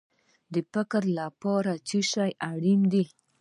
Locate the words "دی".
2.91-3.03